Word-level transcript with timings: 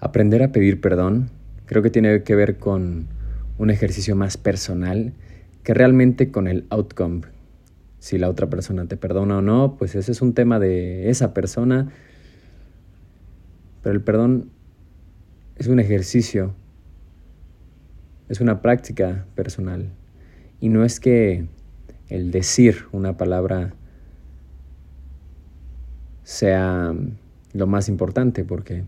Aprender 0.00 0.42
a 0.42 0.52
pedir 0.52 0.80
perdón 0.80 1.30
creo 1.66 1.82
que 1.82 1.90
tiene 1.90 2.22
que 2.22 2.34
ver 2.34 2.56
con 2.56 3.08
un 3.58 3.70
ejercicio 3.70 4.16
más 4.16 4.36
personal 4.36 5.12
que 5.62 5.74
realmente 5.74 6.30
con 6.30 6.46
el 6.48 6.66
outcome. 6.70 7.22
Si 7.98 8.16
la 8.16 8.30
otra 8.30 8.48
persona 8.48 8.86
te 8.86 8.96
perdona 8.96 9.38
o 9.38 9.42
no, 9.42 9.76
pues 9.76 9.94
ese 9.94 10.12
es 10.12 10.22
un 10.22 10.32
tema 10.32 10.58
de 10.58 11.10
esa 11.10 11.34
persona. 11.34 11.90
Pero 13.82 13.94
el 13.94 14.00
perdón 14.00 14.50
es 15.56 15.66
un 15.66 15.80
ejercicio, 15.80 16.54
es 18.28 18.40
una 18.40 18.62
práctica 18.62 19.26
personal. 19.34 19.90
Y 20.60 20.68
no 20.68 20.84
es 20.84 21.00
que 21.00 21.46
el 22.08 22.30
decir 22.30 22.84
una 22.92 23.16
palabra 23.16 23.74
sea 26.22 26.94
lo 27.52 27.66
más 27.66 27.88
importante, 27.88 28.44
porque 28.44 28.84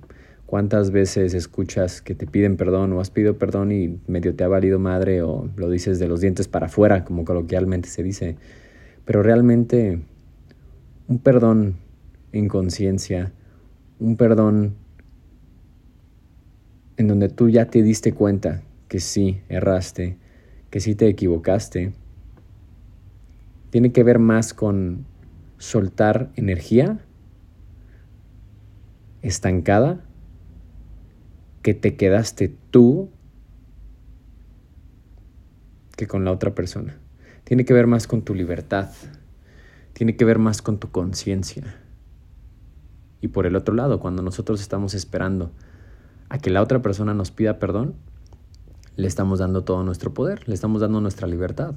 ¿Cuántas 0.50 0.90
veces 0.90 1.32
escuchas 1.34 2.02
que 2.02 2.16
te 2.16 2.26
piden 2.26 2.56
perdón 2.56 2.92
o 2.92 3.00
has 3.00 3.08
pedido 3.08 3.38
perdón 3.38 3.70
y 3.70 4.00
medio 4.08 4.34
te 4.34 4.42
ha 4.42 4.48
valido 4.48 4.80
madre 4.80 5.22
o 5.22 5.48
lo 5.54 5.70
dices 5.70 6.00
de 6.00 6.08
los 6.08 6.20
dientes 6.20 6.48
para 6.48 6.66
afuera, 6.66 7.04
como 7.04 7.24
coloquialmente 7.24 7.88
se 7.88 8.02
dice? 8.02 8.34
Pero 9.04 9.22
realmente 9.22 10.02
un 11.06 11.18
perdón 11.20 11.76
en 12.32 12.48
conciencia, 12.48 13.32
un 14.00 14.16
perdón 14.16 14.74
en 16.96 17.06
donde 17.06 17.28
tú 17.28 17.48
ya 17.48 17.66
te 17.66 17.84
diste 17.84 18.12
cuenta 18.12 18.64
que 18.88 18.98
sí 18.98 19.42
erraste, 19.48 20.16
que 20.68 20.80
sí 20.80 20.96
te 20.96 21.06
equivocaste, 21.06 21.92
tiene 23.70 23.92
que 23.92 24.02
ver 24.02 24.18
más 24.18 24.52
con 24.52 25.06
soltar 25.58 26.32
energía 26.34 26.98
estancada 29.22 30.06
que 31.62 31.74
te 31.74 31.96
quedaste 31.96 32.54
tú 32.70 33.10
que 35.96 36.06
con 36.06 36.24
la 36.24 36.32
otra 36.32 36.54
persona. 36.54 36.98
Tiene 37.44 37.64
que 37.64 37.74
ver 37.74 37.86
más 37.86 38.06
con 38.06 38.22
tu 38.22 38.34
libertad. 38.34 38.90
Tiene 39.92 40.16
que 40.16 40.24
ver 40.24 40.38
más 40.38 40.62
con 40.62 40.78
tu 40.78 40.90
conciencia. 40.90 41.76
Y 43.20 43.28
por 43.28 43.46
el 43.46 43.56
otro 43.56 43.74
lado, 43.74 44.00
cuando 44.00 44.22
nosotros 44.22 44.60
estamos 44.60 44.94
esperando 44.94 45.52
a 46.30 46.38
que 46.38 46.48
la 46.48 46.62
otra 46.62 46.80
persona 46.80 47.12
nos 47.12 47.30
pida 47.30 47.58
perdón, 47.58 47.96
le 48.96 49.06
estamos 49.06 49.40
dando 49.40 49.64
todo 49.64 49.82
nuestro 49.84 50.14
poder, 50.14 50.48
le 50.48 50.54
estamos 50.54 50.80
dando 50.80 51.00
nuestra 51.00 51.26
libertad. 51.26 51.74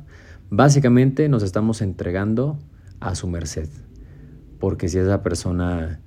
Básicamente 0.49 1.27
nos 1.27 1.43
estamos 1.43 1.81
entregando 1.81 2.57
a 2.99 3.15
su 3.15 3.27
merced. 3.27 3.69
Porque 4.59 4.87
si 4.87 4.99
a 4.99 5.01
esa 5.01 5.21
persona 5.21 5.99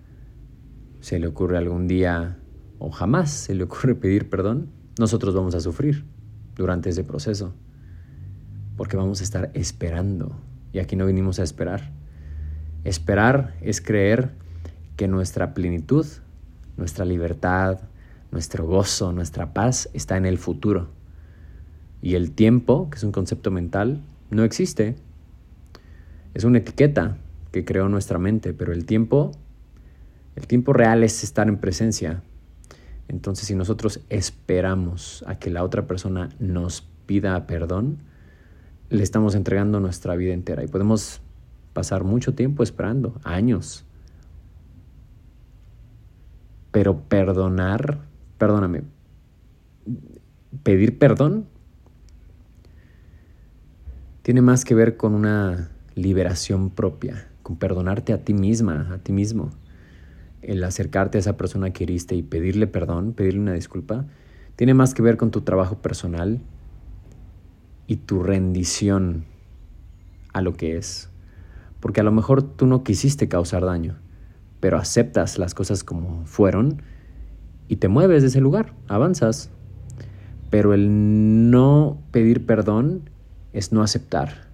se 1.01 1.19
le 1.19 1.27
ocurre 1.27 1.59
algún 1.59 1.87
día 1.87 2.39
o 2.79 2.91
jamás 2.91 3.31
se 3.31 3.55
le 3.55 3.65
ocurre 3.65 3.95
pedir 3.95 4.29
perdón, 4.29 4.69
nosotros 4.99 5.35
vamos 5.35 5.55
a 5.55 5.61
sufrir 5.61 6.05
durante 6.55 6.91
ese 6.91 7.05
proceso. 7.05 7.53
Porque 8.77 8.97
vamos 8.97 9.21
a 9.21 9.25
estar 9.25 9.51
esperando. 9.55 10.37
Y 10.73 10.79
aquí 10.79 10.97
no 10.97 11.07
vinimos 11.07 11.39
a 11.39 11.43
esperar. 11.43 11.93
Esperar 12.85 13.55
es 13.61 13.81
creer 13.81 14.33
que 14.97 15.09
nuestra 15.09 15.55
plenitud, 15.55 16.07
nuestra 16.77 17.05
libertad, 17.05 17.81
nuestro 18.31 18.67
gozo, 18.67 19.13
nuestra 19.13 19.53
paz 19.55 19.89
está 19.93 20.17
en 20.17 20.27
el 20.27 20.39
futuro. 20.39 20.89
Y 22.03 22.15
el 22.15 22.33
tiempo, 22.33 22.91
que 22.91 22.99
es 22.99 23.05
un 23.05 23.13
concepto 23.13 23.51
mental, 23.51 24.03
no 24.31 24.45
existe. 24.45 24.97
Es 26.35 26.45
una 26.45 26.59
etiqueta 26.59 27.17
que 27.51 27.65
creó 27.65 27.89
nuestra 27.89 28.19
mente, 28.19 28.53
pero 28.53 28.73
el 28.73 28.85
tiempo, 28.85 29.33
el 30.37 30.47
tiempo 30.47 30.73
real 30.73 31.03
es 31.03 31.25
estar 31.25 31.49
en 31.49 31.57
presencia, 31.57 32.23
entonces, 33.09 33.47
si 33.47 33.55
nosotros 33.55 34.01
esperamos 34.09 35.25
a 35.27 35.39
que 35.39 35.51
la 35.51 35.63
otra 35.63 35.87
persona 35.87 36.29
nos 36.39 36.83
pida 37.07 37.47
perdón, 37.47 37.99
le 38.91 39.03
estamos 39.03 39.35
entregando 39.35 39.81
nuestra 39.81 40.17
vida 40.17 40.33
entera 40.33 40.65
y 40.65 40.69
podemos 40.69 41.21
pasar 41.73 42.05
mucho 42.05 42.35
tiempo 42.35 42.63
esperando, 42.63 43.21
años. 43.23 43.85
Pero 46.73 47.01
perdonar, 47.01 48.01
perdóname, 48.39 48.83
pedir 50.63 50.99
perdón 50.99 51.47
tiene 54.23 54.43
más 54.43 54.65
que 54.65 54.75
ver 54.75 54.97
con 54.97 55.15
una 55.15 55.71
liberación 55.95 56.71
propia, 56.71 57.29
con 57.45 57.57
perdonarte 57.57 58.13
a 58.13 58.25
ti 58.25 58.35
misma, 58.35 58.89
a 58.93 58.99
ti 58.99 59.13
mismo 59.13 59.53
el 60.47 60.63
acercarte 60.63 61.19
a 61.19 61.21
esa 61.21 61.37
persona 61.37 61.73
que 61.73 61.85
heriste 61.85 62.15
y 62.15 62.23
pedirle 62.23 62.69
perdón, 62.69 63.13
pedirle 63.13 63.41
una 63.41 63.53
disculpa, 63.53 64.07
tiene 64.55 64.75
más 64.75 64.95
que 64.95 65.03
ver 65.03 65.17
con 65.17 65.33
tu 65.33 65.41
trabajo 65.41 65.83
personal 65.83 66.41
y 67.89 67.97
tu 67.97 68.23
rendición 68.23 69.25
a 70.33 70.43
lo 70.43 70.55
que 70.55 70.77
es. 70.77 71.11
Porque 71.81 72.01
a 72.01 72.05
lo 72.05 72.13
mejor 72.13 72.43
tú 72.43 72.67
no 72.67 72.85
quisiste 72.85 73.29
causar 73.29 73.65
daño, 73.65 73.97
pero 74.61 74.79
aceptas 74.79 75.37
las 75.37 75.53
cosas 75.53 75.83
como 75.83 76.25
fueron 76.27 76.81
y 77.69 77.77
te 77.77 77.89
mueves 77.89 78.23
de 78.23 78.29
ese 78.29 78.41
lugar, 78.41 78.73
avanzas. 78.87 79.51
Pero 80.49 80.75
el 80.75 81.51
no 81.51 82.01
pedir 82.13 82.47
perdón 82.47 83.11
es 83.53 83.73
no 83.73 83.83
aceptar. 83.83 84.47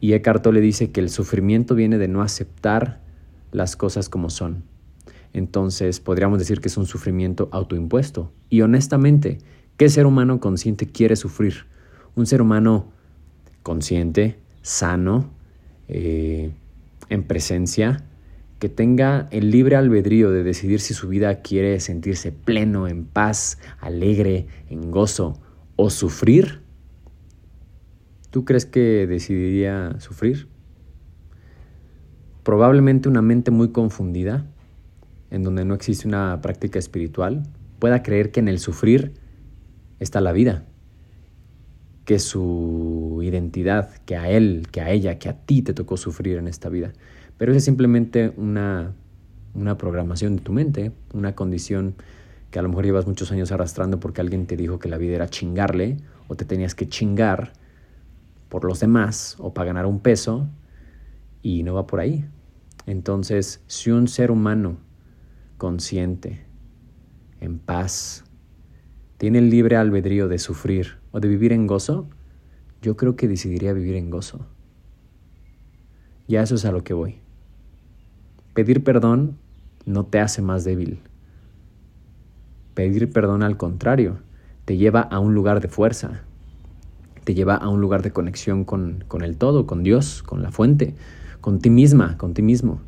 Y 0.00 0.14
Eckhart 0.14 0.42
Tolle 0.42 0.60
dice 0.60 0.90
que 0.90 0.98
el 0.98 1.10
sufrimiento 1.10 1.76
viene 1.76 1.96
de 1.96 2.08
no 2.08 2.22
aceptar 2.22 3.00
las 3.52 3.76
cosas 3.76 4.08
como 4.08 4.30
son 4.30 4.64
entonces 5.32 6.00
podríamos 6.00 6.38
decir 6.38 6.60
que 6.60 6.68
es 6.68 6.76
un 6.76 6.86
sufrimiento 6.86 7.48
autoimpuesto. 7.52 8.32
Y 8.48 8.62
honestamente, 8.62 9.38
¿qué 9.76 9.88
ser 9.88 10.06
humano 10.06 10.40
consciente 10.40 10.86
quiere 10.86 11.16
sufrir? 11.16 11.66
Un 12.16 12.26
ser 12.26 12.42
humano 12.42 12.92
consciente, 13.62 14.38
sano, 14.62 15.30
eh, 15.88 16.52
en 17.08 17.22
presencia, 17.24 18.04
que 18.58 18.68
tenga 18.68 19.28
el 19.30 19.50
libre 19.50 19.76
albedrío 19.76 20.30
de 20.30 20.42
decidir 20.42 20.80
si 20.80 20.92
su 20.94 21.08
vida 21.08 21.40
quiere 21.40 21.80
sentirse 21.80 22.32
pleno, 22.32 22.88
en 22.88 23.04
paz, 23.04 23.58
alegre, 23.80 24.46
en 24.68 24.90
gozo 24.90 25.40
o 25.76 25.90
sufrir. 25.90 26.60
¿Tú 28.30 28.44
crees 28.44 28.66
que 28.66 29.06
decidiría 29.06 29.98
sufrir? 29.98 30.46
Probablemente 32.42 33.08
una 33.08 33.22
mente 33.22 33.50
muy 33.50 33.70
confundida 33.70 34.46
en 35.30 35.42
donde 35.42 35.64
no 35.64 35.74
existe 35.74 36.06
una 36.06 36.40
práctica 36.42 36.78
espiritual, 36.78 37.44
pueda 37.78 38.02
creer 38.02 38.30
que 38.30 38.40
en 38.40 38.48
el 38.48 38.58
sufrir 38.58 39.14
está 39.98 40.20
la 40.20 40.32
vida, 40.32 40.64
que 42.04 42.18
su 42.18 43.20
identidad, 43.22 43.90
que 44.04 44.16
a 44.16 44.28
él, 44.30 44.66
que 44.70 44.80
a 44.80 44.90
ella, 44.90 45.18
que 45.18 45.28
a 45.28 45.34
ti 45.34 45.62
te 45.62 45.74
tocó 45.74 45.96
sufrir 45.96 46.38
en 46.38 46.48
esta 46.48 46.68
vida. 46.68 46.92
Pero 47.38 47.54
es 47.54 47.64
simplemente 47.64 48.32
una, 48.36 48.92
una 49.54 49.78
programación 49.78 50.36
de 50.36 50.42
tu 50.42 50.52
mente, 50.52 50.92
una 51.14 51.34
condición 51.34 51.94
que 52.50 52.58
a 52.58 52.62
lo 52.62 52.68
mejor 52.68 52.84
llevas 52.84 53.06
muchos 53.06 53.30
años 53.30 53.52
arrastrando 53.52 54.00
porque 54.00 54.20
alguien 54.20 54.46
te 54.46 54.56
dijo 54.56 54.78
que 54.78 54.88
la 54.88 54.98
vida 54.98 55.14
era 55.14 55.28
chingarle 55.28 55.98
o 56.28 56.34
te 56.34 56.44
tenías 56.44 56.74
que 56.74 56.88
chingar 56.88 57.52
por 58.48 58.64
los 58.64 58.80
demás 58.80 59.36
o 59.38 59.54
para 59.54 59.66
ganar 59.66 59.86
un 59.86 60.00
peso 60.00 60.48
y 61.42 61.62
no 61.62 61.74
va 61.74 61.86
por 61.86 62.00
ahí. 62.00 62.24
Entonces, 62.86 63.62
si 63.68 63.90
un 63.90 64.08
ser 64.08 64.30
humano 64.30 64.78
consciente, 65.60 66.46
en 67.38 67.58
paz, 67.58 68.24
tiene 69.18 69.40
el 69.40 69.50
libre 69.50 69.76
albedrío 69.76 70.26
de 70.26 70.38
sufrir 70.38 70.96
o 71.12 71.20
de 71.20 71.28
vivir 71.28 71.52
en 71.52 71.66
gozo, 71.66 72.08
yo 72.80 72.96
creo 72.96 73.14
que 73.14 73.28
decidiría 73.28 73.74
vivir 73.74 73.96
en 73.96 74.08
gozo. 74.08 74.46
Y 76.26 76.36
a 76.36 76.42
eso 76.42 76.54
es 76.54 76.64
a 76.64 76.72
lo 76.72 76.82
que 76.82 76.94
voy. 76.94 77.18
Pedir 78.54 78.82
perdón 78.82 79.36
no 79.84 80.06
te 80.06 80.18
hace 80.18 80.40
más 80.40 80.64
débil. 80.64 81.00
Pedir 82.72 83.12
perdón 83.12 83.42
al 83.42 83.58
contrario, 83.58 84.16
te 84.64 84.78
lleva 84.78 85.02
a 85.02 85.18
un 85.18 85.34
lugar 85.34 85.60
de 85.60 85.68
fuerza, 85.68 86.22
te 87.24 87.34
lleva 87.34 87.56
a 87.56 87.68
un 87.68 87.82
lugar 87.82 88.00
de 88.00 88.12
conexión 88.12 88.64
con, 88.64 89.04
con 89.08 89.20
el 89.20 89.36
todo, 89.36 89.66
con 89.66 89.82
Dios, 89.82 90.22
con 90.22 90.42
la 90.42 90.50
fuente, 90.50 90.94
con 91.42 91.58
ti 91.58 91.68
misma, 91.68 92.16
con 92.16 92.32
ti 92.32 92.40
mismo. 92.40 92.80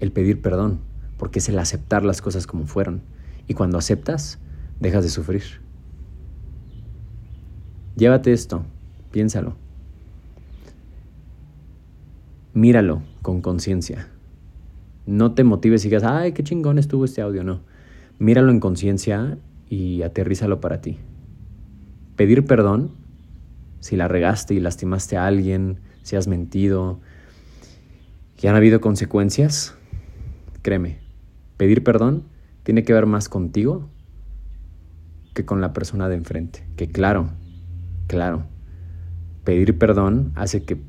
El 0.00 0.12
pedir 0.12 0.42
perdón 0.42 0.89
porque 1.20 1.40
es 1.40 1.50
el 1.50 1.58
aceptar 1.58 2.02
las 2.02 2.22
cosas 2.22 2.46
como 2.46 2.64
fueron. 2.64 3.02
Y 3.46 3.52
cuando 3.52 3.76
aceptas, 3.76 4.38
dejas 4.80 5.04
de 5.04 5.10
sufrir. 5.10 5.42
Llévate 7.94 8.32
esto, 8.32 8.64
piénsalo. 9.10 9.54
Míralo 12.54 13.02
con 13.20 13.42
conciencia. 13.42 14.08
No 15.04 15.32
te 15.32 15.44
motives 15.44 15.84
y 15.84 15.88
digas, 15.88 16.04
ay, 16.04 16.32
qué 16.32 16.42
chingón 16.42 16.78
estuvo 16.78 17.04
este 17.04 17.20
audio, 17.20 17.44
no. 17.44 17.60
Míralo 18.18 18.50
en 18.50 18.58
conciencia 18.58 19.36
y 19.68 20.00
aterrízalo 20.00 20.62
para 20.62 20.80
ti. 20.80 20.96
Pedir 22.16 22.46
perdón 22.46 22.92
si 23.80 23.96
la 23.96 24.08
regaste 24.08 24.54
y 24.54 24.60
lastimaste 24.60 25.18
a 25.18 25.26
alguien, 25.26 25.80
si 26.02 26.16
has 26.16 26.28
mentido, 26.28 26.98
y 28.40 28.46
han 28.46 28.56
habido 28.56 28.80
consecuencias, 28.80 29.74
créeme, 30.62 31.09
Pedir 31.60 31.84
perdón 31.84 32.24
tiene 32.62 32.84
que 32.84 32.94
ver 32.94 33.04
más 33.04 33.28
contigo 33.28 33.90
que 35.34 35.44
con 35.44 35.60
la 35.60 35.74
persona 35.74 36.08
de 36.08 36.14
enfrente. 36.14 36.66
Que 36.74 36.88
claro, 36.88 37.32
claro, 38.06 38.44
pedir 39.44 39.76
perdón 39.76 40.32
hace 40.36 40.62
que 40.62 40.80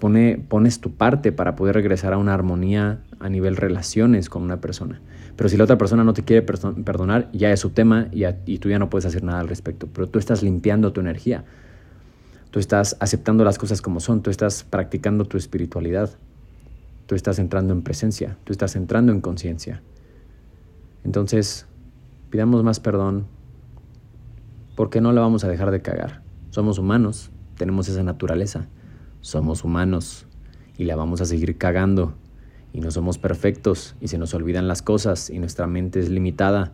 pone, 0.00 0.44
pones 0.48 0.80
tu 0.80 0.96
parte 0.96 1.30
para 1.30 1.54
poder 1.54 1.76
regresar 1.76 2.12
a 2.14 2.18
una 2.18 2.34
armonía 2.34 3.04
a 3.20 3.28
nivel 3.28 3.54
relaciones 3.54 4.28
con 4.28 4.42
una 4.42 4.60
persona. 4.60 5.00
Pero 5.36 5.48
si 5.48 5.56
la 5.56 5.62
otra 5.62 5.78
persona 5.78 6.02
no 6.02 6.14
te 6.14 6.24
quiere 6.24 6.42
perdonar, 6.42 7.30
ya 7.32 7.52
es 7.52 7.60
su 7.60 7.70
tema 7.70 8.08
y, 8.10 8.24
y 8.46 8.58
tú 8.58 8.70
ya 8.70 8.80
no 8.80 8.90
puedes 8.90 9.06
hacer 9.06 9.22
nada 9.22 9.38
al 9.38 9.46
respecto. 9.46 9.86
Pero 9.86 10.08
tú 10.08 10.18
estás 10.18 10.42
limpiando 10.42 10.92
tu 10.92 11.00
energía. 11.00 11.44
Tú 12.50 12.58
estás 12.58 12.96
aceptando 12.98 13.44
las 13.44 13.58
cosas 13.58 13.80
como 13.80 14.00
son. 14.00 14.20
Tú 14.20 14.30
estás 14.30 14.64
practicando 14.64 15.26
tu 15.26 15.36
espiritualidad. 15.36 16.10
Tú 17.06 17.14
estás 17.14 17.38
entrando 17.38 17.72
en 17.72 17.82
presencia. 17.82 18.38
Tú 18.44 18.52
estás 18.52 18.76
entrando 18.76 19.12
en 19.12 19.20
conciencia. 19.20 19.82
Entonces, 21.04 21.66
pidamos 22.30 22.64
más 22.64 22.80
perdón 22.80 23.26
porque 24.74 25.00
no 25.00 25.12
la 25.12 25.20
vamos 25.20 25.44
a 25.44 25.48
dejar 25.48 25.70
de 25.70 25.82
cagar. 25.82 26.22
Somos 26.50 26.78
humanos, 26.78 27.30
tenemos 27.56 27.88
esa 27.88 28.02
naturaleza. 28.02 28.66
Somos 29.20 29.64
humanos 29.64 30.26
y 30.76 30.84
la 30.84 30.96
vamos 30.96 31.20
a 31.20 31.24
seguir 31.24 31.56
cagando 31.56 32.14
y 32.72 32.80
no 32.80 32.90
somos 32.90 33.18
perfectos 33.18 33.94
y 34.00 34.08
se 34.08 34.18
nos 34.18 34.34
olvidan 34.34 34.66
las 34.66 34.82
cosas 34.82 35.30
y 35.30 35.38
nuestra 35.38 35.66
mente 35.66 36.00
es 36.00 36.10
limitada 36.10 36.72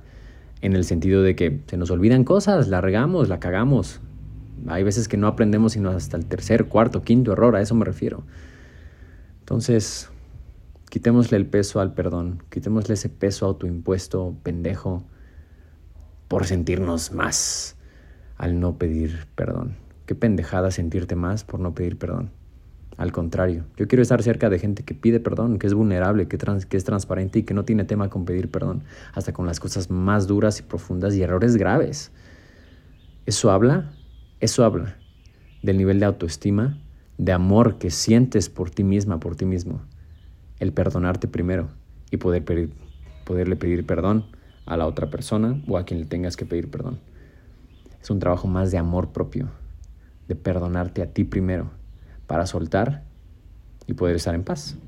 en 0.62 0.74
el 0.74 0.84
sentido 0.84 1.22
de 1.22 1.36
que 1.36 1.60
se 1.66 1.76
nos 1.76 1.90
olvidan 1.90 2.24
cosas, 2.24 2.68
la 2.68 2.80
regamos, 2.80 3.28
la 3.28 3.38
cagamos. 3.38 4.00
Hay 4.66 4.82
veces 4.82 5.08
que 5.08 5.16
no 5.16 5.26
aprendemos 5.26 5.72
sino 5.72 5.90
hasta 5.90 6.16
el 6.16 6.26
tercer, 6.26 6.66
cuarto, 6.66 7.02
quinto 7.02 7.32
error, 7.32 7.54
a 7.54 7.60
eso 7.60 7.74
me 7.74 7.84
refiero. 7.84 8.22
Entonces, 9.40 10.10
quitémosle 10.90 11.36
el 11.36 11.46
peso 11.46 11.80
al 11.80 11.94
perdón, 11.94 12.42
quitémosle 12.50 12.94
ese 12.94 13.08
peso 13.08 13.46
autoimpuesto, 13.46 14.36
pendejo, 14.42 15.04
por 16.28 16.46
sentirnos 16.46 17.12
más 17.12 17.76
al 18.36 18.60
no 18.60 18.76
pedir 18.76 19.26
perdón. 19.34 19.76
Qué 20.06 20.14
pendejada 20.14 20.70
sentirte 20.70 21.14
más 21.14 21.44
por 21.44 21.60
no 21.60 21.74
pedir 21.74 21.96
perdón. 21.96 22.30
Al 22.96 23.12
contrario, 23.12 23.64
yo 23.76 23.88
quiero 23.88 24.02
estar 24.02 24.22
cerca 24.22 24.50
de 24.50 24.58
gente 24.58 24.82
que 24.82 24.94
pide 24.94 25.20
perdón, 25.20 25.58
que 25.58 25.66
es 25.66 25.74
vulnerable, 25.74 26.28
que, 26.28 26.36
que 26.36 26.76
es 26.76 26.84
transparente 26.84 27.38
y 27.38 27.42
que 27.44 27.54
no 27.54 27.64
tiene 27.64 27.84
tema 27.84 28.10
con 28.10 28.24
pedir 28.24 28.50
perdón, 28.50 28.82
hasta 29.14 29.32
con 29.32 29.46
las 29.46 29.60
cosas 29.60 29.90
más 29.90 30.26
duras 30.26 30.58
y 30.58 30.62
profundas 30.62 31.14
y 31.14 31.22
errores 31.22 31.56
graves. 31.56 32.12
Eso 33.26 33.50
habla, 33.50 33.92
eso 34.40 34.64
habla 34.64 34.96
del 35.62 35.78
nivel 35.78 36.00
de 36.00 36.06
autoestima, 36.06 36.78
de 37.16 37.32
amor 37.32 37.78
que 37.78 37.90
sientes 37.90 38.48
por 38.48 38.70
ti 38.70 38.82
misma, 38.82 39.20
por 39.20 39.36
ti 39.36 39.44
mismo. 39.44 39.82
El 40.60 40.72
perdonarte 40.72 41.26
primero 41.26 41.70
y 42.12 42.18
poder 42.18 42.44
pedir, 42.44 42.72
poderle 43.24 43.56
pedir 43.56 43.84
perdón 43.84 44.26
a 44.66 44.76
la 44.76 44.86
otra 44.86 45.10
persona 45.10 45.60
o 45.66 45.76
a 45.76 45.84
quien 45.84 46.00
le 46.00 46.06
tengas 46.06 46.36
que 46.36 46.46
pedir 46.46 46.70
perdón. 46.70 47.00
Es 48.00 48.10
un 48.10 48.20
trabajo 48.20 48.46
más 48.46 48.70
de 48.70 48.78
amor 48.78 49.12
propio, 49.12 49.48
de 50.28 50.36
perdonarte 50.36 51.02
a 51.02 51.12
ti 51.12 51.24
primero 51.24 51.70
para 52.26 52.46
soltar 52.46 53.02
y 53.88 53.94
poder 53.94 54.16
estar 54.16 54.34
en 54.34 54.44
paz. 54.44 54.78